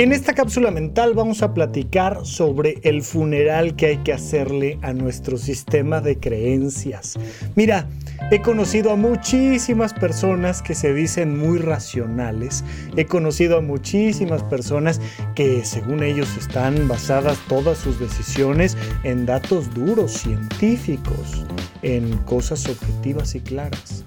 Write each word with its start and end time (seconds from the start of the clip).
En 0.00 0.12
esta 0.12 0.32
cápsula 0.32 0.70
mental 0.70 1.12
vamos 1.12 1.42
a 1.42 1.52
platicar 1.52 2.24
sobre 2.24 2.78
el 2.84 3.02
funeral 3.02 3.76
que 3.76 3.84
hay 3.84 3.96
que 3.98 4.14
hacerle 4.14 4.78
a 4.80 4.94
nuestro 4.94 5.36
sistema 5.36 6.00
de 6.00 6.18
creencias. 6.18 7.18
Mira, 7.54 7.86
he 8.30 8.40
conocido 8.40 8.92
a 8.92 8.96
muchísimas 8.96 9.92
personas 9.92 10.62
que 10.62 10.74
se 10.74 10.94
dicen 10.94 11.36
muy 11.36 11.58
racionales. 11.58 12.64
He 12.96 13.04
conocido 13.04 13.58
a 13.58 13.60
muchísimas 13.60 14.42
personas 14.44 15.02
que 15.34 15.66
según 15.66 16.02
ellos 16.02 16.34
están 16.38 16.88
basadas 16.88 17.38
todas 17.46 17.76
sus 17.76 18.00
decisiones 18.00 18.78
en 19.04 19.26
datos 19.26 19.74
duros, 19.74 20.12
científicos, 20.12 21.44
en 21.82 22.16
cosas 22.24 22.66
objetivas 22.70 23.34
y 23.34 23.40
claras. 23.40 24.06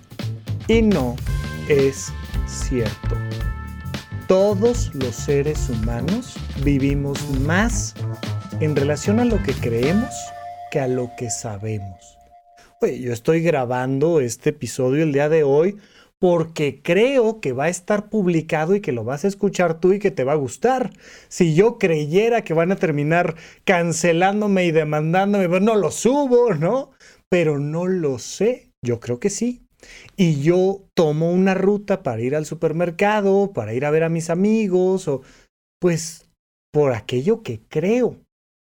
Y 0.67 0.81
no 0.81 1.15
es 1.69 2.11
cierto 2.47 3.22
todos 4.27 4.93
los 4.93 5.15
seres 5.15 5.69
humanos 5.69 6.35
vivimos 6.63 7.19
más 7.41 7.93
en 8.59 8.75
relación 8.75 9.19
a 9.19 9.25
lo 9.25 9.41
que 9.43 9.53
creemos 9.53 10.13
que 10.71 10.79
a 10.79 10.87
lo 10.87 11.11
que 11.17 11.29
sabemos. 11.29 12.17
Oye, 12.81 12.99
yo 12.99 13.11
estoy 13.11 13.41
grabando 13.41 14.21
este 14.21 14.51
episodio 14.51 15.03
el 15.03 15.13
día 15.13 15.29
de 15.29 15.43
hoy 15.43 15.77
porque 16.19 16.81
creo 16.81 17.41
que 17.41 17.51
va 17.51 17.65
a 17.65 17.69
estar 17.69 18.09
publicado 18.09 18.75
y 18.75 18.81
que 18.81 18.93
lo 18.93 19.03
vas 19.03 19.25
a 19.25 19.27
escuchar 19.27 19.79
tú 19.79 19.93
y 19.93 19.99
que 19.99 20.11
te 20.11 20.23
va 20.23 20.33
a 20.33 20.35
gustar. 20.35 20.91
Si 21.27 21.53
yo 21.53 21.77
creyera 21.77 22.43
que 22.43 22.53
van 22.53 22.71
a 22.71 22.77
terminar 22.77 23.35
cancelándome 23.65 24.65
y 24.65 24.71
demandándome, 24.71 25.49
pues 25.49 25.61
no 25.61 25.75
lo 25.75 25.91
subo, 25.91 26.53
¿no? 26.53 26.91
Pero 27.29 27.59
no 27.59 27.87
lo 27.87 28.19
sé. 28.19 28.71
Yo 28.81 28.99
creo 28.99 29.19
que 29.19 29.29
sí 29.29 29.62
y 30.15 30.41
yo 30.41 30.81
tomo 30.95 31.31
una 31.31 31.53
ruta 31.53 32.03
para 32.03 32.21
ir 32.21 32.35
al 32.35 32.45
supermercado, 32.45 33.51
para 33.53 33.73
ir 33.73 33.85
a 33.85 33.91
ver 33.91 34.03
a 34.03 34.09
mis 34.09 34.29
amigos, 34.29 35.07
o 35.07 35.21
pues 35.79 36.29
por 36.71 36.93
aquello 36.93 37.43
que 37.43 37.61
creo, 37.69 38.17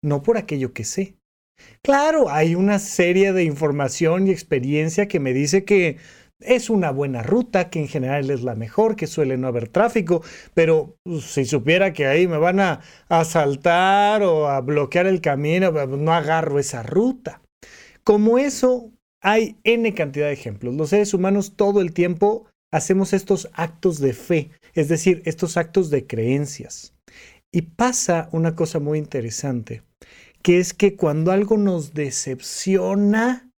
no 0.03 0.23
por 0.23 0.37
aquello 0.37 0.73
que 0.73 0.85
sé. 0.85 1.17
Claro, 1.83 2.31
hay 2.31 2.55
una 2.55 2.79
serie 2.79 3.33
de 3.33 3.45
información 3.45 4.27
y 4.27 4.31
experiencia 4.31 5.09
que 5.09 5.21
me 5.21 5.33
dice 5.33 5.65
que 5.65 5.97
es 6.41 6.71
una 6.71 6.91
buena 6.91 7.23
ruta, 7.23 7.69
que 7.69 7.81
en 7.81 7.89
general 7.89 8.31
es 8.31 8.43
la 8.43 8.55
mejor, 8.55 8.95
que 8.95 9.07
suele 9.07 9.37
no 9.37 9.49
haber 9.49 9.69
tráfico, 9.69 10.23
pero 10.55 10.97
pues, 11.03 11.25
si 11.25 11.45
supiera 11.45 11.93
que 11.93 12.07
ahí 12.07 12.29
me 12.29 12.39
van 12.39 12.61
a 12.61 12.81
asaltar 13.09 14.23
o 14.23 14.49
a 14.49 14.61
bloquear 14.61 15.07
el 15.07 15.21
camino, 15.21 15.73
pues, 15.73 15.89
no 15.89 16.13
agarro 16.13 16.59
esa 16.59 16.83
ruta. 16.83 17.43
Como 18.05 18.39
eso, 18.39 18.93
hay 19.21 19.57
N 19.65 19.95
cantidad 19.95 20.27
de 20.27 20.33
ejemplos. 20.33 20.75
Los 20.75 20.91
seres 20.91 21.15
humanos 21.15 21.55
todo 21.57 21.81
el 21.81 21.93
tiempo 21.93 22.47
hacemos 22.71 23.13
estos 23.13 23.49
actos 23.55 23.99
de 23.99 24.13
fe, 24.13 24.51
es 24.75 24.89
decir, 24.89 25.23
estos 25.25 25.57
actos 25.57 25.91
de 25.91 26.07
creencias. 26.07 26.95
Y 27.51 27.63
pasa 27.63 28.29
una 28.33 28.55
cosa 28.55 28.79
muy 28.79 28.99
interesante, 28.99 29.83
que 30.43 30.59
es 30.59 30.75
que 30.75 30.97
cuando 30.97 31.33
algo 31.33 31.57
nos 31.57 31.95
decepciona 31.95 33.51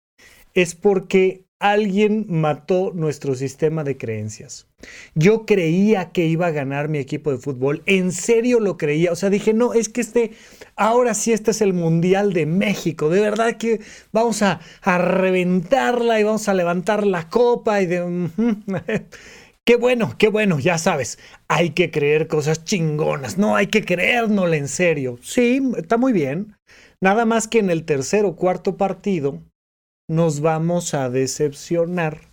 es 0.55 0.75
porque 0.75 1.45
alguien 1.59 2.27
mató 2.29 2.93
nuestro 2.95 3.35
sistema 3.35 3.85
de 3.85 3.97
creencias. 3.97 4.70
Yo 5.15 5.47
creía 5.47 6.13
que 6.13 6.27
iba 6.27 6.47
a 6.47 6.51
ganar 6.51 6.89
mi 6.89 6.99
equipo 6.99 7.31
de 7.31 7.39
fútbol, 7.39 7.83
en 7.87 8.13
serio 8.13 8.61
lo 8.61 8.77
creía, 8.77 9.13
o 9.13 9.17
sea, 9.17 9.31
dije, 9.31 9.55
no, 9.55 9.75
es 9.75 9.89
que 9.89 10.01
este, 10.01 10.33
ahora 10.77 11.15
sí 11.15 11.33
este 11.33 11.51
es 11.51 11.61
el 11.61 11.73
Mundial 11.73 12.33
de 12.33 12.47
México, 12.47 13.09
de 13.09 13.21
verdad 13.21 13.57
que 13.57 13.81
vamos 14.13 14.43
a, 14.43 14.61
reventarla 14.83 16.21
y 16.21 16.25
vamos 16.25 16.49
a 16.49 16.55
levantar 16.55 17.07
la 17.07 17.29
copa 17.29 17.81
y 17.81 17.87
de... 17.87 18.29
Qué 19.67 19.77
bueno, 19.77 20.17
qué 20.19 20.29
bueno, 20.29 20.59
ya 20.59 20.79
sabes, 20.79 21.19
hay 21.47 21.71
que 21.71 21.93
creer 21.93 22.27
cosas 22.27 22.65
chingonas, 22.65 23.39
no 23.39 23.55
hay 23.55 23.69
que 23.69 23.85
creérnosla 23.85 24.57
en 24.57 24.67
serio. 24.67 25.19
Sí, 25.23 25.61
está 25.77 25.97
muy 25.97 26.13
bien. 26.13 26.57
Nada 27.01 27.25
más 27.25 27.47
que 27.47 27.61
en 27.61 27.71
el 27.71 27.85
tercer 27.85 28.25
o 28.25 28.35
cuarto 28.35 28.77
partido 28.77 29.43
nos 30.09 30.41
vamos 30.41 30.93
a 30.93 31.09
decepcionar 31.09 32.30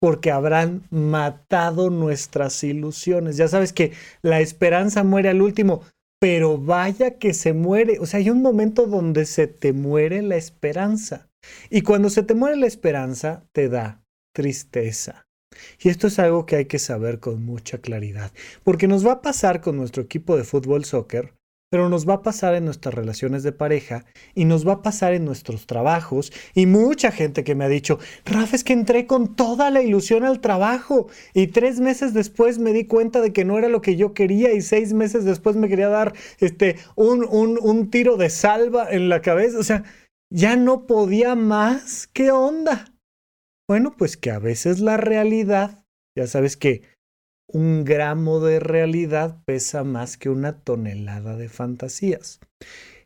porque 0.00 0.30
habrán 0.30 0.82
matado 0.90 1.90
nuestras 1.90 2.62
ilusiones. 2.64 3.36
Ya 3.36 3.48
sabes 3.48 3.72
que 3.72 3.92
la 4.22 4.40
esperanza 4.40 5.04
muere 5.04 5.28
al 5.28 5.42
último, 5.42 5.82
pero 6.20 6.58
vaya 6.58 7.18
que 7.18 7.34
se 7.34 7.52
muere. 7.52 7.98
O 8.00 8.06
sea, 8.06 8.18
hay 8.18 8.30
un 8.30 8.42
momento 8.42 8.86
donde 8.86 9.26
se 9.26 9.46
te 9.46 9.72
muere 9.72 10.22
la 10.22 10.36
esperanza. 10.36 11.28
Y 11.70 11.82
cuando 11.82 12.10
se 12.10 12.22
te 12.22 12.34
muere 12.34 12.56
la 12.56 12.66
esperanza, 12.66 13.44
te 13.52 13.68
da 13.68 14.02
tristeza. 14.34 15.26
Y 15.80 15.88
esto 15.88 16.08
es 16.08 16.18
algo 16.18 16.44
que 16.44 16.56
hay 16.56 16.64
que 16.66 16.78
saber 16.78 17.20
con 17.20 17.44
mucha 17.44 17.78
claridad, 17.78 18.32
porque 18.62 18.88
nos 18.88 19.06
va 19.06 19.12
a 19.12 19.22
pasar 19.22 19.60
con 19.60 19.76
nuestro 19.76 20.02
equipo 20.02 20.36
de 20.36 20.44
fútbol 20.44 20.84
soccer 20.84 21.35
pero 21.70 21.88
nos 21.88 22.08
va 22.08 22.14
a 22.14 22.22
pasar 22.22 22.54
en 22.54 22.64
nuestras 22.64 22.94
relaciones 22.94 23.42
de 23.42 23.52
pareja 23.52 24.04
y 24.34 24.44
nos 24.44 24.66
va 24.66 24.74
a 24.74 24.82
pasar 24.82 25.14
en 25.14 25.24
nuestros 25.24 25.66
trabajos. 25.66 26.32
Y 26.54 26.66
mucha 26.66 27.10
gente 27.10 27.44
que 27.44 27.54
me 27.54 27.64
ha 27.64 27.68
dicho, 27.68 27.98
Rafa, 28.24 28.56
es 28.56 28.64
que 28.64 28.72
entré 28.72 29.06
con 29.06 29.34
toda 29.34 29.70
la 29.70 29.82
ilusión 29.82 30.24
al 30.24 30.40
trabajo 30.40 31.08
y 31.34 31.48
tres 31.48 31.80
meses 31.80 32.14
después 32.14 32.58
me 32.58 32.72
di 32.72 32.86
cuenta 32.86 33.20
de 33.20 33.32
que 33.32 33.44
no 33.44 33.58
era 33.58 33.68
lo 33.68 33.80
que 33.80 33.96
yo 33.96 34.14
quería 34.14 34.52
y 34.52 34.62
seis 34.62 34.92
meses 34.92 35.24
después 35.24 35.56
me 35.56 35.68
quería 35.68 35.88
dar 35.88 36.14
este, 36.38 36.76
un, 36.94 37.24
un, 37.28 37.58
un 37.60 37.90
tiro 37.90 38.16
de 38.16 38.30
salva 38.30 38.90
en 38.90 39.08
la 39.08 39.20
cabeza. 39.20 39.58
O 39.58 39.64
sea, 39.64 39.84
ya 40.30 40.56
no 40.56 40.86
podía 40.86 41.34
más. 41.34 42.06
¿Qué 42.06 42.30
onda? 42.30 42.92
Bueno, 43.68 43.96
pues 43.96 44.16
que 44.16 44.30
a 44.30 44.38
veces 44.38 44.78
la 44.78 44.96
realidad, 44.96 45.84
ya 46.16 46.28
sabes 46.28 46.56
que 46.56 46.82
un 47.56 47.86
gramo 47.86 48.40
de 48.40 48.60
realidad 48.60 49.38
pesa 49.46 49.82
más 49.82 50.18
que 50.18 50.28
una 50.28 50.60
tonelada 50.60 51.36
de 51.36 51.48
fantasías. 51.48 52.38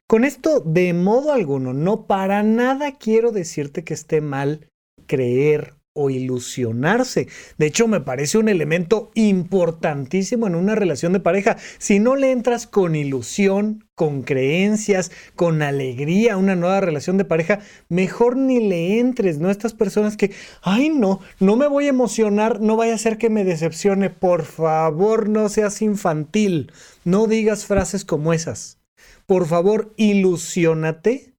Con 0.08 0.24
esto, 0.24 0.58
de 0.58 0.92
modo 0.92 1.32
alguno, 1.32 1.72
no 1.72 2.08
para 2.08 2.42
nada 2.42 2.98
quiero 2.98 3.30
decirte 3.30 3.84
que 3.84 3.94
esté 3.94 4.20
mal 4.20 4.68
creer 5.06 5.76
o 5.92 6.08
ilusionarse. 6.08 7.28
De 7.58 7.66
hecho, 7.66 7.88
me 7.88 8.00
parece 8.00 8.38
un 8.38 8.48
elemento 8.48 9.10
importantísimo 9.14 10.46
en 10.46 10.54
una 10.54 10.74
relación 10.74 11.12
de 11.12 11.20
pareja. 11.20 11.56
Si 11.78 11.98
no 11.98 12.14
le 12.14 12.30
entras 12.30 12.66
con 12.66 12.94
ilusión, 12.94 13.84
con 13.96 14.22
creencias, 14.22 15.10
con 15.34 15.62
alegría 15.62 16.34
a 16.34 16.36
una 16.36 16.54
nueva 16.54 16.80
relación 16.80 17.18
de 17.18 17.24
pareja, 17.24 17.58
mejor 17.88 18.36
ni 18.36 18.60
le 18.60 19.00
entres, 19.00 19.38
¿no? 19.38 19.50
Estas 19.50 19.74
personas 19.74 20.16
que, 20.16 20.30
ay, 20.62 20.90
no, 20.90 21.20
no 21.40 21.56
me 21.56 21.66
voy 21.66 21.86
a 21.86 21.90
emocionar, 21.90 22.60
no 22.60 22.76
vaya 22.76 22.94
a 22.94 22.98
ser 22.98 23.18
que 23.18 23.30
me 23.30 23.44
decepcione. 23.44 24.10
Por 24.10 24.44
favor, 24.44 25.28
no 25.28 25.48
seas 25.48 25.82
infantil. 25.82 26.72
No 27.04 27.26
digas 27.26 27.66
frases 27.66 28.04
como 28.04 28.32
esas. 28.32 28.78
Por 29.26 29.46
favor, 29.46 29.92
ilusionate, 29.96 31.34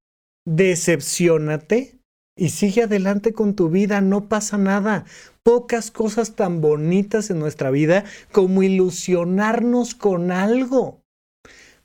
decepcionate 0.45 2.00
y 2.41 2.49
sigue 2.49 2.81
adelante 2.81 3.33
con 3.33 3.53
tu 3.53 3.69
vida, 3.69 4.01
no 4.01 4.27
pasa 4.27 4.57
nada. 4.57 5.05
Pocas 5.43 5.91
cosas 5.91 6.35
tan 6.35 6.59
bonitas 6.59 7.29
en 7.29 7.37
nuestra 7.37 7.69
vida 7.69 8.03
como 8.31 8.63
ilusionarnos 8.63 9.93
con 9.93 10.31
algo. 10.31 11.03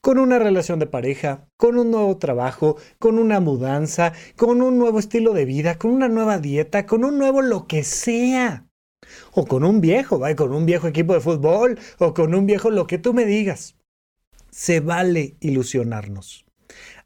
Con 0.01 0.19
una 0.19 0.39
relación 0.39 0.79
de 0.79 0.87
pareja, 0.87 1.47
con 1.59 1.77
un 1.77 1.91
nuevo 1.91 2.17
trabajo, 2.17 2.79
con 2.99 3.19
una 3.19 3.39
mudanza, 3.39 4.15
con 4.35 4.63
un 4.63 4.79
nuevo 4.79 4.99
estilo 4.99 5.35
de 5.35 5.45
vida, 5.45 5.77
con 5.77 5.91
una 5.91 6.09
nueva 6.09 6.39
dieta, 6.39 6.87
con 6.87 7.05
un 7.05 7.19
nuevo 7.19 7.43
lo 7.43 7.67
que 7.67 7.85
sea. 7.85 8.67
O 9.33 9.45
con 9.45 9.63
un 9.63 9.83
viejo, 9.83 10.19
¿vale? 10.19 10.37
con 10.37 10.55
un 10.55 10.65
viejo 10.65 10.89
equipo 10.89 11.13
de 11.13 11.21
fútbol, 11.21 11.79
o 11.99 12.15
con 12.15 12.35
un 12.35 12.47
viejo 12.47 12.71
lo 12.71 12.87
que 12.87 12.97
tú 12.97 13.13
me 13.13 13.27
digas. 13.27 13.77
Se 14.51 14.81
vale 14.81 15.37
ilusionarnos 15.41 16.47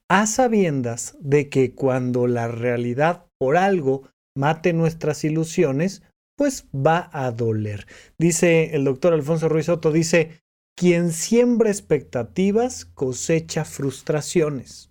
a 0.06 0.26
sabiendas 0.26 1.16
de 1.20 1.48
que 1.48 1.72
cuando 1.72 2.26
la 2.26 2.48
realidad 2.48 3.29
por 3.40 3.56
algo 3.56 4.08
mate 4.36 4.72
nuestras 4.72 5.24
ilusiones, 5.24 6.02
pues 6.36 6.66
va 6.74 7.10
a 7.12 7.30
doler. 7.30 7.86
Dice 8.18 8.74
el 8.74 8.84
doctor 8.84 9.12
Alfonso 9.12 9.48
Ruiz 9.48 9.66
Soto, 9.66 9.90
dice, 9.90 10.42
quien 10.76 11.10
siembra 11.12 11.70
expectativas 11.70 12.84
cosecha 12.84 13.64
frustraciones. 13.64 14.90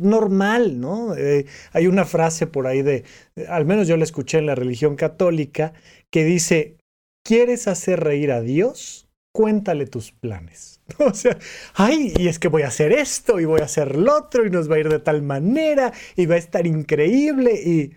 Normal, 0.00 0.80
¿no? 0.80 1.16
Eh, 1.16 1.46
hay 1.72 1.86
una 1.88 2.04
frase 2.04 2.46
por 2.46 2.66
ahí 2.66 2.82
de, 2.82 3.04
al 3.48 3.64
menos 3.64 3.88
yo 3.88 3.96
la 3.96 4.04
escuché 4.04 4.38
en 4.38 4.46
la 4.46 4.54
religión 4.54 4.94
católica, 4.94 5.72
que 6.10 6.24
dice, 6.24 6.76
¿quieres 7.24 7.66
hacer 7.66 8.00
reír 8.00 8.30
a 8.30 8.40
Dios? 8.40 9.07
Cuéntale 9.32 9.86
tus 9.86 10.12
planes. 10.12 10.80
O 10.98 11.14
sea, 11.14 11.38
ay, 11.74 12.14
y 12.16 12.28
es 12.28 12.38
que 12.38 12.48
voy 12.48 12.62
a 12.62 12.68
hacer 12.68 12.92
esto 12.92 13.38
y 13.40 13.44
voy 13.44 13.60
a 13.60 13.64
hacer 13.64 13.96
lo 13.96 14.16
otro 14.16 14.46
y 14.46 14.50
nos 14.50 14.70
va 14.70 14.76
a 14.76 14.78
ir 14.80 14.88
de 14.88 14.98
tal 14.98 15.22
manera 15.22 15.92
y 16.16 16.26
va 16.26 16.34
a 16.36 16.38
estar 16.38 16.66
increíble 16.66 17.52
y... 17.54 17.96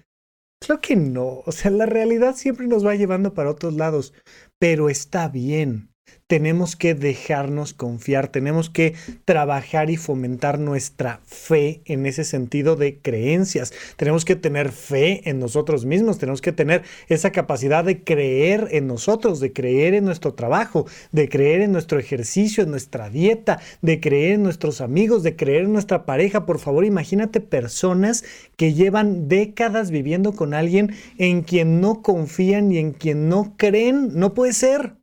Creo 0.63 0.79
que 0.79 0.95
no, 0.95 1.41
o 1.43 1.51
sea, 1.51 1.71
la 1.71 1.87
realidad 1.87 2.35
siempre 2.35 2.67
nos 2.67 2.85
va 2.85 2.93
llevando 2.93 3.33
para 3.33 3.49
otros 3.49 3.73
lados, 3.73 4.13
pero 4.59 4.89
está 4.89 5.27
bien. 5.27 5.90
Tenemos 6.31 6.77
que 6.77 6.95
dejarnos 6.95 7.73
confiar, 7.73 8.29
tenemos 8.29 8.69
que 8.69 8.93
trabajar 9.25 9.89
y 9.89 9.97
fomentar 9.97 10.59
nuestra 10.59 11.19
fe 11.25 11.81
en 11.83 12.05
ese 12.05 12.23
sentido 12.23 12.77
de 12.77 12.99
creencias. 12.99 13.73
Tenemos 13.97 14.23
que 14.23 14.37
tener 14.37 14.71
fe 14.71 15.29
en 15.29 15.39
nosotros 15.39 15.83
mismos, 15.83 16.19
tenemos 16.19 16.39
que 16.39 16.53
tener 16.53 16.83
esa 17.09 17.33
capacidad 17.33 17.83
de 17.83 18.05
creer 18.05 18.69
en 18.71 18.87
nosotros, 18.87 19.41
de 19.41 19.51
creer 19.51 19.93
en 19.93 20.05
nuestro 20.05 20.33
trabajo, 20.33 20.85
de 21.11 21.27
creer 21.27 21.59
en 21.59 21.73
nuestro 21.73 21.99
ejercicio, 21.99 22.63
en 22.63 22.71
nuestra 22.71 23.09
dieta, 23.09 23.59
de 23.81 23.99
creer 23.99 24.35
en 24.35 24.43
nuestros 24.43 24.79
amigos, 24.79 25.23
de 25.23 25.35
creer 25.35 25.65
en 25.65 25.73
nuestra 25.73 26.05
pareja. 26.05 26.45
Por 26.45 26.59
favor, 26.59 26.85
imagínate 26.85 27.41
personas 27.41 28.23
que 28.55 28.73
llevan 28.73 29.27
décadas 29.27 29.91
viviendo 29.91 30.31
con 30.31 30.53
alguien 30.53 30.95
en 31.17 31.41
quien 31.41 31.81
no 31.81 32.01
confían 32.01 32.71
y 32.71 32.77
en 32.77 32.93
quien 32.93 33.27
no 33.27 33.55
creen. 33.57 34.11
No 34.13 34.33
puede 34.33 34.53
ser. 34.53 35.00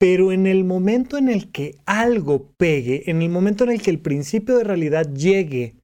Pero 0.00 0.32
en 0.32 0.46
el 0.46 0.64
momento 0.64 1.18
en 1.18 1.28
el 1.28 1.52
que 1.52 1.76
algo 1.84 2.52
pegue, 2.56 3.10
en 3.10 3.20
el 3.20 3.28
momento 3.28 3.64
en 3.64 3.70
el 3.70 3.82
que 3.82 3.90
el 3.90 4.00
principio 4.00 4.56
de 4.56 4.64
realidad 4.64 5.12
llegue 5.12 5.76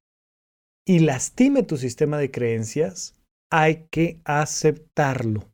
y 0.87 1.01
lastime 1.01 1.63
tu 1.63 1.77
sistema 1.77 2.17
de 2.17 2.31
creencias, 2.31 3.15
hay 3.53 3.87
que 3.91 4.21
aceptarlo. 4.25 5.53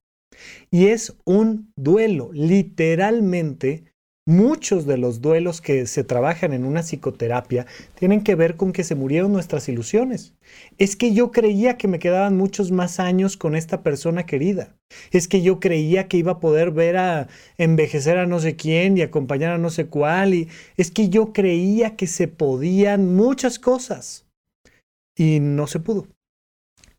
Y 0.71 0.87
es 0.87 1.17
un 1.25 1.73
duelo, 1.77 2.31
literalmente 2.33 3.92
Muchos 4.25 4.87
de 4.87 4.99
los 4.99 5.21
duelos 5.21 5.61
que 5.61 5.85
se 5.89 6.05
trabajan 6.05 6.53
en 6.53 6.65
una 6.65 6.85
psicoterapia 6.85 7.67
tienen 7.97 8.23
que 8.23 8.37
ver 8.37 8.57
con 8.57 8.73
que 8.73 8.85
se 8.85 8.95
murieron 8.95 9.33
nuestras 9.33 9.69
ilusiones. 9.69 10.35
Es 10.79 10.95
que 10.95 11.13
yo 11.13 11.33
creía 11.33 11.77
que 11.77 11.89
me 11.89 11.99
quedaban 11.99 12.37
muchos 12.37 12.71
más 12.71 13.01
años 13.01 13.37
con 13.37 13.57
esta 13.57 13.83
persona 13.83 14.25
querida. 14.25 14.77
Es 15.11 15.27
que 15.27 15.43
yo 15.43 15.59
creía 15.59 16.07
que 16.07 16.19
iba 16.19 16.33
a 16.33 16.41
poder 16.41 16.71
ver 16.71 16.99
a 16.99 17.27
envejecer 17.59 18.17
a 18.17 18.27
no 18.27 18.39
sé 18.39 18.55
quién 18.55 18.97
y 18.97 19.03
acompañar 19.03 19.55
a 19.55 19.59
no 19.59 19.71
sé 19.71 19.87
cuál. 19.87 20.35
Y 20.35 20.49
es 20.77 20.93
que 20.93 21.09
yo 21.09 21.33
creía 21.33 21.97
que 21.97 22.07
se 22.07 22.29
podían 22.29 23.17
muchas 23.17 23.59
cosas. 23.59 24.25
Y 25.19 25.41
no 25.41 25.67
se 25.67 25.81
pudo. 25.81 26.07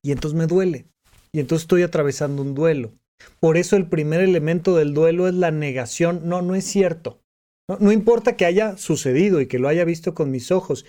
Y 0.01 0.11
entonces 0.11 0.37
me 0.37 0.47
duele. 0.47 0.87
Y 1.31 1.39
entonces 1.39 1.63
estoy 1.63 1.83
atravesando 1.83 2.41
un 2.41 2.53
duelo. 2.53 2.91
Por 3.39 3.57
eso 3.57 3.75
el 3.75 3.87
primer 3.87 4.21
elemento 4.21 4.75
del 4.75 4.93
duelo 4.93 5.27
es 5.27 5.33
la 5.33 5.51
negación. 5.51 6.21
No, 6.23 6.41
no 6.41 6.55
es 6.55 6.65
cierto. 6.65 7.19
No, 7.67 7.91
importa 7.91 8.35
que 8.35 8.45
haya 8.45 8.77
sucedido 8.77 9.39
y 9.39 9.47
que 9.47 9.59
lo 9.59 9.69
haya 9.69 9.85
visto 9.85 10.13
con 10.13 10.31
mis 10.31 10.51
ojos. 10.51 10.85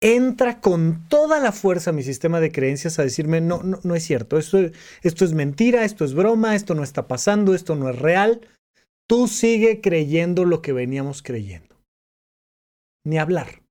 Entra 0.00 0.60
con 0.60 1.06
toda 1.08 1.38
la 1.38 1.52
fuerza 1.52 1.92
mi 1.92 2.02
sistema 2.02 2.40
de 2.40 2.50
creencias 2.50 2.98
a 2.98 3.02
decirme, 3.02 3.40
no, 3.40 3.62
no, 3.62 3.94
es 3.94 4.04
cierto, 4.04 4.38
esto, 4.38 4.58
esto 5.02 5.24
es 5.24 5.32
mentira, 5.32 5.84
esto 5.84 6.04
es 6.04 6.14
broma, 6.14 6.54
esto 6.54 6.74
no 6.74 6.82
está 6.82 7.06
pasando, 7.06 7.54
esto 7.54 7.74
no 7.74 7.90
es 7.90 7.98
real. 7.98 8.48
Tú 9.06 9.28
sigue 9.28 9.80
creyendo 9.80 10.44
lo 10.44 10.62
que 10.62 10.72
veníamos 10.72 11.22
creyendo. 11.22 11.76
Ni 13.04 13.18
hablar. 13.18 13.62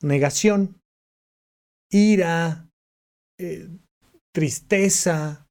Negación, 0.00 0.80
ira, 1.90 2.68
eh, 3.38 3.68
tristeza, 4.32 5.48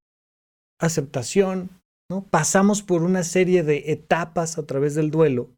aceptación, 0.79 1.80
Pasamos 2.19 2.81
por 2.81 3.03
una 3.03 3.23
serie 3.23 3.63
de 3.63 3.91
etapas 3.91 4.57
a 4.57 4.65
través 4.65 4.95
del 4.95 5.11
duelo 5.11 5.49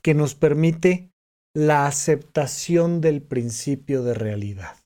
que 0.00 0.14
nos 0.14 0.34
permite 0.34 1.10
la 1.54 1.86
aceptación 1.86 3.00
del 3.00 3.20
principio 3.20 4.02
de 4.02 4.14
realidad, 4.14 4.76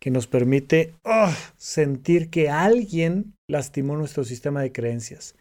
que 0.00 0.10
nos 0.10 0.26
permite 0.26 0.94
oh, 1.04 1.32
sentir 1.56 2.28
que 2.28 2.50
alguien 2.50 3.34
lastimó 3.48 3.96
nuestro 3.96 4.24
sistema 4.24 4.60
de 4.60 4.72
creencias. 4.72 5.36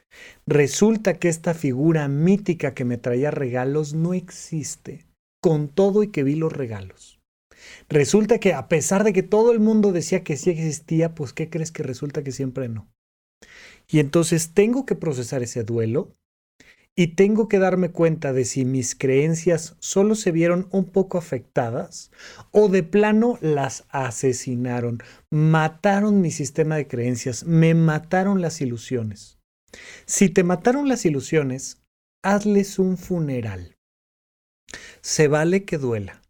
Resulta 0.46 1.16
que 1.16 1.28
esta 1.28 1.54
figura 1.54 2.07
mítica 2.07 2.74
que 2.74 2.86
me 2.86 2.98
traía 2.98 3.31
regalos 3.31 3.94
no 3.94 4.14
existe, 4.14 5.06
con 5.42 5.69
todo 5.69 6.04
y 6.04 6.10
que 6.10 6.24
vi 6.24 6.36
los 6.36 6.54
regalos. 6.54 7.19
Resulta 7.90 8.40
que 8.40 8.54
a 8.54 8.68
pesar 8.68 9.04
de 9.04 9.14
que 9.14 9.24
todo 9.24 9.52
el 9.52 9.60
mundo 9.60 9.92
decía 9.92 10.24
que 10.24 10.38
sí 10.38 10.52
existía, 10.52 11.16
pues 11.16 11.34
¿qué 11.34 11.50
crees 11.50 11.72
que 11.72 11.84
resulta 11.84 12.24
que 12.24 12.31
siempre 12.31 12.69
no? 12.69 12.88
Y 13.92 14.00
entonces 14.00 14.54
tengo 14.54 14.86
que 14.86 14.96
procesar 14.96 15.44
ese 15.44 15.64
duelo 15.64 16.14
y 16.96 17.16
tengo 17.16 17.50
que 17.50 17.60
darme 17.60 17.92
cuenta 17.92 18.32
de 18.32 18.46
si 18.46 18.64
mis 18.64 18.96
creencias 18.96 19.76
solo 19.80 20.16
se 20.16 20.32
vieron 20.32 20.68
un 20.72 20.86
poco 20.86 21.18
afectadas 21.18 22.10
o 22.52 22.70
de 22.70 22.84
plano 22.84 23.38
las 23.42 23.86
asesinaron, 23.90 25.00
mataron 25.30 26.22
mi 26.22 26.32
sistema 26.32 26.78
de 26.78 26.88
creencias, 26.88 27.44
me 27.44 27.74
mataron 27.74 28.42
las 28.42 28.62
ilusiones. 28.62 29.40
Si 30.06 30.30
te 30.30 30.44
mataron 30.44 30.88
las 30.88 31.06
ilusiones, 31.06 31.82
hazles 32.24 32.80
un 32.80 32.98
funeral. 32.98 33.78
Se 35.02 35.28
vale 35.28 35.66
que 35.66 35.78
duela 35.78 36.20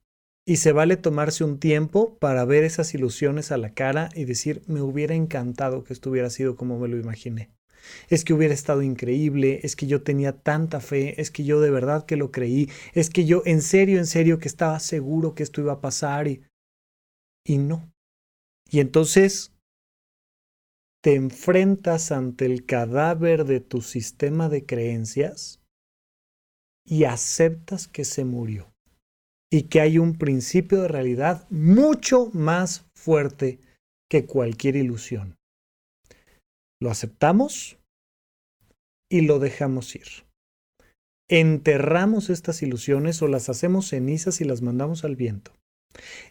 y 0.46 0.58
se 0.58 0.72
vale 0.72 0.98
tomarse 0.98 1.44
un 1.44 1.60
tiempo 1.60 2.18
para 2.18 2.46
ver 2.46 2.64
esas 2.64 2.94
ilusiones 2.94 3.52
a 3.52 3.58
la 3.58 3.74
cara 3.74 4.10
y 4.16 4.26
decir, 4.26 4.64
me 4.68 4.82
hubiera 4.82 5.14
encantado 5.14 5.84
que 5.84 5.94
esto 5.94 6.10
hubiera 6.10 6.30
sido 6.30 6.56
como 6.56 6.80
me 6.80 6.88
lo 6.88 6.98
imaginé. 6.98 7.52
Es 8.10 8.24
que 8.24 8.34
hubiera 8.34 8.54
estado 8.54 8.82
increíble, 8.82 9.60
es 9.64 9.76
que 9.76 9.88
yo 9.88 10.04
tenía 10.04 10.34
tanta 10.34 10.80
fe, 10.80 11.20
es 11.20 11.32
que 11.32 11.44
yo 11.44 11.62
de 11.62 11.72
verdad 11.72 12.06
que 12.06 12.16
lo 12.16 12.32
creí, 12.32 12.70
es 12.94 13.10
que 13.10 13.26
yo 13.26 13.42
en 13.46 13.62
serio, 13.62 13.98
en 13.98 14.06
serio 14.06 14.40
que 14.40 14.48
estaba 14.48 14.80
seguro 14.80 15.34
que 15.36 15.44
esto 15.44 15.62
iba 15.62 15.74
a 15.74 15.82
pasar 15.82 16.28
y, 16.28 16.44
y 17.46 17.58
no. 17.58 17.92
Y 18.70 18.80
entonces 18.80 19.52
te 21.04 21.16
enfrentas 21.16 22.12
ante 22.12 22.46
el 22.46 22.66
cadáver 22.66 23.46
de 23.46 23.60
tu 23.60 23.82
sistema 23.82 24.50
de 24.50 24.66
creencias 24.66 25.60
y 26.86 27.06
aceptas 27.06 27.88
que 27.88 28.06
se 28.06 28.26
murió 28.26 28.71
y 29.52 29.64
que 29.64 29.82
hay 29.82 29.98
un 29.98 30.18
principio 30.18 30.82
de 30.82 30.88
realidad 30.88 31.46
mucho 31.50 32.30
más 32.34 32.86
fuerte 32.96 33.60
que 34.10 34.26
cualquier 34.26 34.78
ilusión. 34.78 35.36
Lo 36.82 36.90
aceptamos 36.90 37.78
y 39.12 39.22
lo 39.22 39.40
dejamos 39.40 39.96
ir. 39.96 40.08
Enterramos 41.30 42.30
estas 42.30 42.62
ilusiones 42.64 43.22
o 43.22 43.28
las 43.28 43.50
hacemos 43.50 43.90
cenizas 43.90 44.42
y 44.42 44.46
las 44.46 44.62
mandamos 44.62 45.04
al 45.04 45.16
viento. 45.16 45.54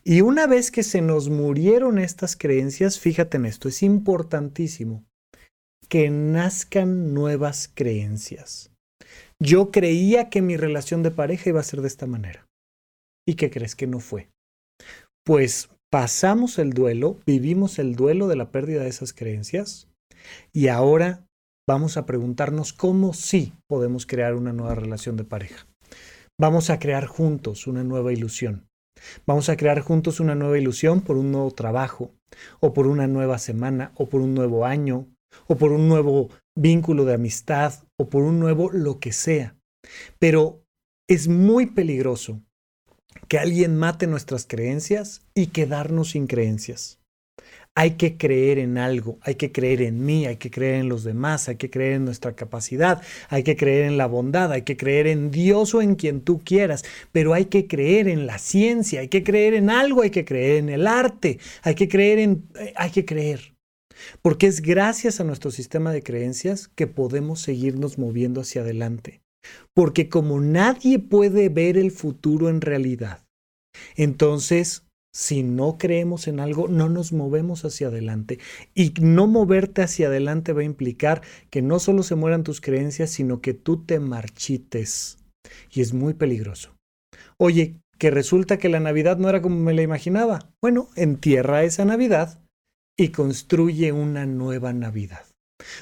Y 0.04 0.22
una 0.22 0.46
vez 0.46 0.70
que 0.70 0.82
se 0.82 1.02
nos 1.02 1.28
murieron 1.28 1.98
estas 1.98 2.36
creencias, 2.36 2.98
fíjate 2.98 3.36
en 3.36 3.46
esto, 3.46 3.68
es 3.68 3.82
importantísimo 3.82 5.04
que 5.88 6.10
nazcan 6.10 7.12
nuevas 7.14 7.70
creencias. 7.72 8.70
Yo 9.38 9.70
creía 9.70 10.30
que 10.30 10.42
mi 10.42 10.56
relación 10.56 11.02
de 11.02 11.10
pareja 11.10 11.50
iba 11.50 11.60
a 11.60 11.64
ser 11.64 11.80
de 11.80 11.88
esta 11.88 12.06
manera. 12.06 12.49
¿Y 13.26 13.34
qué 13.34 13.50
crees 13.50 13.76
que 13.76 13.86
no 13.86 14.00
fue? 14.00 14.30
Pues 15.24 15.68
pasamos 15.90 16.58
el 16.58 16.72
duelo, 16.72 17.18
vivimos 17.26 17.78
el 17.78 17.94
duelo 17.94 18.28
de 18.28 18.36
la 18.36 18.50
pérdida 18.50 18.82
de 18.82 18.88
esas 18.88 19.12
creencias 19.12 19.88
y 20.52 20.68
ahora 20.68 21.26
vamos 21.68 21.96
a 21.96 22.06
preguntarnos 22.06 22.72
cómo 22.72 23.12
sí 23.12 23.52
podemos 23.68 24.06
crear 24.06 24.34
una 24.34 24.52
nueva 24.52 24.74
relación 24.74 25.16
de 25.16 25.24
pareja. 25.24 25.66
Vamos 26.40 26.70
a 26.70 26.78
crear 26.78 27.06
juntos 27.06 27.66
una 27.66 27.84
nueva 27.84 28.12
ilusión. 28.12 28.66
Vamos 29.26 29.48
a 29.48 29.56
crear 29.56 29.80
juntos 29.80 30.20
una 30.20 30.34
nueva 30.34 30.58
ilusión 30.58 31.00
por 31.00 31.16
un 31.16 31.32
nuevo 31.32 31.50
trabajo, 31.50 32.12
o 32.60 32.72
por 32.72 32.86
una 32.86 33.06
nueva 33.06 33.38
semana, 33.38 33.92
o 33.96 34.08
por 34.08 34.20
un 34.20 34.34
nuevo 34.34 34.64
año, 34.64 35.06
o 35.46 35.56
por 35.56 35.72
un 35.72 35.88
nuevo 35.88 36.28
vínculo 36.56 37.04
de 37.04 37.14
amistad, 37.14 37.74
o 37.98 38.08
por 38.08 38.22
un 38.22 38.40
nuevo 38.40 38.70
lo 38.70 38.98
que 39.00 39.12
sea. 39.12 39.56
Pero 40.18 40.62
es 41.08 41.28
muy 41.28 41.66
peligroso 41.66 42.42
que 43.28 43.38
alguien 43.38 43.76
mate 43.76 44.06
nuestras 44.06 44.46
creencias 44.46 45.22
y 45.34 45.48
quedarnos 45.48 46.10
sin 46.10 46.26
creencias. 46.26 46.98
Hay 47.76 47.92
que 47.92 48.16
creer 48.16 48.58
en 48.58 48.78
algo, 48.78 49.18
hay 49.22 49.36
que 49.36 49.52
creer 49.52 49.80
en 49.82 50.04
mí, 50.04 50.26
hay 50.26 50.36
que 50.36 50.50
creer 50.50 50.80
en 50.80 50.88
los 50.88 51.04
demás, 51.04 51.48
hay 51.48 51.56
que 51.56 51.70
creer 51.70 51.94
en 51.94 52.04
nuestra 52.04 52.34
capacidad, 52.34 53.00
hay 53.28 53.44
que 53.44 53.56
creer 53.56 53.84
en 53.84 53.96
la 53.96 54.06
bondad, 54.06 54.50
hay 54.52 54.62
que 54.62 54.76
creer 54.76 55.06
en 55.06 55.30
Dios 55.30 55.74
o 55.74 55.80
en 55.80 55.94
quien 55.94 56.20
tú 56.20 56.40
quieras, 56.44 56.84
pero 57.12 57.32
hay 57.32 57.44
que 57.44 57.68
creer 57.68 58.08
en 58.08 58.26
la 58.26 58.38
ciencia, 58.38 59.00
hay 59.00 59.08
que 59.08 59.22
creer 59.22 59.54
en 59.54 59.70
algo, 59.70 60.02
hay 60.02 60.10
que 60.10 60.24
creer 60.24 60.56
en 60.56 60.68
el 60.68 60.86
arte, 60.86 61.38
hay 61.62 61.76
que 61.76 61.88
creer 61.88 62.18
en... 62.18 62.44
Eh, 62.58 62.72
hay 62.74 62.90
que 62.90 63.04
creer. 63.04 63.54
Porque 64.20 64.46
es 64.46 64.60
gracias 64.62 65.20
a 65.20 65.24
nuestro 65.24 65.50
sistema 65.50 65.92
de 65.92 66.02
creencias 66.02 66.68
que 66.68 66.86
podemos 66.86 67.40
seguirnos 67.40 67.98
moviendo 67.98 68.40
hacia 68.40 68.62
adelante. 68.62 69.20
Porque 69.74 70.08
como 70.08 70.40
nadie 70.40 70.98
puede 70.98 71.48
ver 71.48 71.76
el 71.76 71.90
futuro 71.90 72.48
en 72.48 72.60
realidad, 72.60 73.24
entonces 73.96 74.84
si 75.12 75.42
no 75.42 75.76
creemos 75.76 76.28
en 76.28 76.38
algo, 76.38 76.68
no 76.68 76.88
nos 76.88 77.12
movemos 77.12 77.64
hacia 77.64 77.88
adelante. 77.88 78.38
Y 78.74 78.94
no 79.00 79.26
moverte 79.26 79.82
hacia 79.82 80.06
adelante 80.06 80.52
va 80.52 80.60
a 80.60 80.64
implicar 80.64 81.22
que 81.50 81.62
no 81.62 81.80
solo 81.80 82.02
se 82.02 82.14
mueran 82.14 82.44
tus 82.44 82.60
creencias, 82.60 83.10
sino 83.10 83.40
que 83.40 83.54
tú 83.54 83.84
te 83.84 83.98
marchites. 83.98 85.18
Y 85.72 85.80
es 85.80 85.92
muy 85.92 86.14
peligroso. 86.14 86.76
Oye, 87.38 87.80
que 87.98 88.10
resulta 88.10 88.58
que 88.58 88.68
la 88.68 88.80
Navidad 88.80 89.18
no 89.18 89.28
era 89.28 89.42
como 89.42 89.56
me 89.56 89.74
la 89.74 89.82
imaginaba. 89.82 90.48
Bueno, 90.62 90.88
entierra 90.94 91.64
esa 91.64 91.84
Navidad 91.84 92.40
y 92.98 93.08
construye 93.08 93.92
una 93.92 94.26
nueva 94.26 94.72
Navidad. 94.72 95.26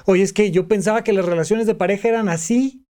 Oye, 0.07 0.23
es 0.23 0.33
que 0.33 0.51
yo 0.51 0.69
pensaba 0.69 1.05
que 1.05 1.13
las 1.13 1.25
relaciones 1.25 1.67
de 1.67 1.75
pareja 1.75 2.09
eran 2.09 2.29
así. 2.29 2.85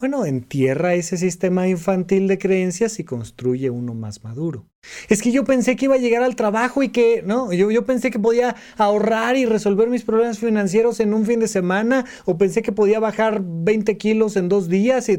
Bueno, 0.00 0.26
entierra 0.26 0.94
ese 0.94 1.16
sistema 1.16 1.68
infantil 1.68 2.26
de 2.26 2.36
creencias 2.36 2.98
y 2.98 3.04
construye 3.04 3.70
uno 3.70 3.94
más 3.94 4.24
maduro. 4.24 4.66
Es 5.08 5.22
que 5.22 5.30
yo 5.30 5.44
pensé 5.44 5.76
que 5.76 5.84
iba 5.84 5.94
a 5.94 5.98
llegar 5.98 6.24
al 6.24 6.34
trabajo 6.34 6.82
y 6.82 6.88
que, 6.88 7.22
no, 7.22 7.52
yo, 7.52 7.86
pensé 7.86 8.10
que 8.10 8.18
podía 8.18 8.56
ahorrar 8.76 9.36
y 9.36 9.46
resolver 9.46 9.88
mis 9.88 10.02
problemas 10.02 10.40
financieros 10.40 10.98
en 10.98 11.14
un 11.14 11.24
fin 11.24 11.38
de 11.38 11.46
semana, 11.46 12.04
o 12.24 12.36
pensé 12.36 12.62
que 12.62 12.72
podía 12.72 12.98
bajar 12.98 13.42
20 13.44 13.96
kilos 13.96 14.36
en 14.36 14.48
dos 14.48 14.68
días 14.68 15.08
y... 15.08 15.18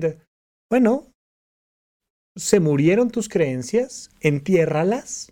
Bueno, 0.69 1.13
se 2.35 2.59
murieron 2.59 3.09
tus 3.09 3.29
creencias, 3.29 4.09
entiérralas 4.19 5.31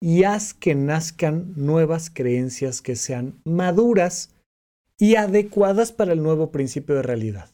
y 0.00 0.24
haz 0.24 0.54
que 0.54 0.74
nazcan 0.74 1.52
nuevas 1.56 2.10
creencias 2.10 2.80
que 2.80 2.96
sean 2.96 3.40
maduras 3.44 4.34
y 4.98 5.16
adecuadas 5.16 5.92
para 5.92 6.12
el 6.12 6.22
nuevo 6.22 6.50
principio 6.50 6.94
de 6.94 7.02
realidad. 7.02 7.50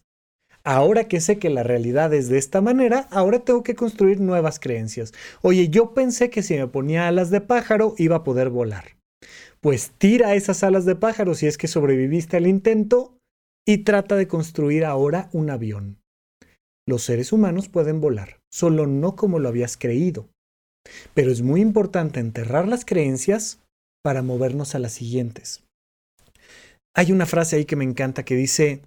Ahora 0.66 1.06
que 1.06 1.20
sé 1.20 1.38
que 1.38 1.49
la 1.49 1.62
realidad 1.62 2.12
es 2.12 2.28
de 2.28 2.38
esta 2.38 2.61
manera, 2.61 3.06
ahora 3.12 3.38
tengo 3.38 3.62
que 3.62 3.76
construir 3.76 4.20
nuevas 4.20 4.58
creencias. 4.58 5.14
Oye, 5.40 5.68
yo 5.68 5.94
pensé 5.94 6.28
que 6.28 6.42
si 6.42 6.56
me 6.56 6.66
ponía 6.66 7.06
alas 7.06 7.30
de 7.30 7.40
pájaro 7.40 7.94
iba 7.99 8.16
a 8.16 8.25
poder 8.25 8.50
volar. 8.50 8.96
Pues 9.61 9.92
tira 9.96 10.35
esas 10.35 10.64
alas 10.64 10.85
de 10.85 10.96
pájaro 10.96 11.37
si 11.37 11.46
es 11.46 11.56
que 11.56 11.68
sobreviviste 11.68 12.37
al 12.37 12.49
intento 12.49 13.16
y 13.64 13.85
trata 13.85 14.16
de 14.16 14.26
construir 14.26 14.85
ahora 14.85 15.30
un 15.32 15.50
avión. 15.50 15.99
Los 16.85 17.04
seres 17.04 17.32
humanos 17.32 17.68
pueden 17.68 18.00
volar, 18.00 18.40
solo 18.52 18.88
no 18.88 19.14
como 19.14 19.38
lo 19.38 19.49
habías 19.49 19.76
creído. 19.76 20.28
Pero 21.14 21.30
es 21.30 21.42
muy 21.42 21.61
importante 21.61 22.18
enterrar 22.18 22.66
las 22.66 22.85
creencias 22.85 23.61
para 24.02 24.23
movernos 24.23 24.75
a 24.75 24.80
las 24.80 24.94
siguientes. 24.94 25.62
Hay 26.96 27.12
una 27.12 27.26
frase 27.26 27.54
ahí 27.54 27.66
que 27.66 27.76
me 27.76 27.85
encanta 27.85 28.25
que 28.25 28.35
dice, 28.35 28.82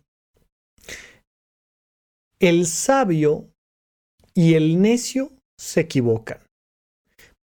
el 2.42 2.68
sabio 2.68 3.50
y 4.34 4.54
el 4.54 4.82
necio 4.82 5.34
se 5.60 5.82
equivocan, 5.82 6.40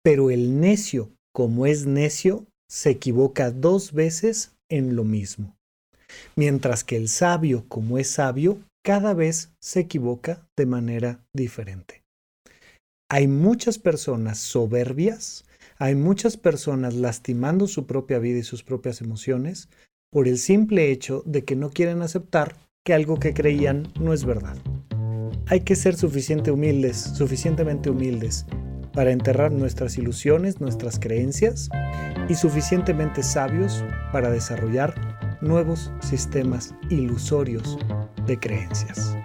pero 0.02 0.30
el 0.30 0.58
necio, 0.58 1.10
como 1.34 1.66
es 1.66 1.84
necio, 1.84 2.46
se 2.70 2.90
equivoca 2.90 3.50
dos 3.50 3.92
veces 3.92 4.56
en 4.70 4.96
lo 4.96 5.04
mismo, 5.04 5.54
mientras 6.34 6.82
que 6.82 6.96
el 6.96 7.08
sabio, 7.08 7.66
como 7.68 7.98
es 7.98 8.08
sabio, 8.08 8.64
cada 8.82 9.12
vez 9.12 9.50
se 9.60 9.80
equivoca 9.80 10.48
de 10.56 10.64
manera 10.64 11.20
diferente. 11.34 12.02
Hay 13.10 13.28
muchas 13.28 13.78
personas 13.78 14.38
soberbias, 14.38 15.44
hay 15.78 15.94
muchas 15.94 16.38
personas 16.38 16.94
lastimando 16.94 17.68
su 17.68 17.86
propia 17.86 18.18
vida 18.18 18.38
y 18.38 18.44
sus 18.44 18.62
propias 18.62 19.02
emociones 19.02 19.68
por 20.10 20.26
el 20.26 20.38
simple 20.38 20.90
hecho 20.90 21.22
de 21.26 21.44
que 21.44 21.54
no 21.54 21.68
quieren 21.68 22.00
aceptar 22.00 22.56
que 22.86 22.94
algo 22.94 23.18
que 23.18 23.34
creían 23.34 23.88
no 24.00 24.12
es 24.14 24.24
verdad. 24.24 24.56
Hay 25.48 25.60
que 25.60 25.74
ser 25.74 25.96
suficiente 25.96 26.52
humildes, 26.52 26.96
suficientemente 26.96 27.90
humildes 27.90 28.46
para 28.94 29.10
enterrar 29.10 29.50
nuestras 29.50 29.98
ilusiones, 29.98 30.60
nuestras 30.60 31.00
creencias 31.00 31.68
y 32.28 32.36
suficientemente 32.36 33.24
sabios 33.24 33.84
para 34.12 34.30
desarrollar 34.30 34.94
nuevos 35.40 35.90
sistemas 36.00 36.74
ilusorios 36.88 37.76
de 38.24 38.38
creencias. 38.38 39.16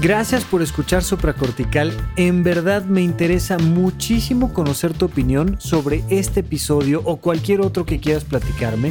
Gracias 0.00 0.44
por 0.44 0.62
escuchar 0.62 1.04
Supracortical. 1.04 1.92
En 2.16 2.42
verdad 2.42 2.84
me 2.84 3.02
interesa 3.02 3.56
muchísimo 3.56 4.52
conocer 4.52 4.94
tu 4.94 5.04
opinión 5.04 5.60
sobre 5.60 6.02
este 6.08 6.40
episodio 6.40 7.02
o 7.04 7.18
cualquier 7.18 7.60
otro 7.60 7.86
que 7.86 8.00
quieras 8.00 8.24
platicarme. 8.24 8.90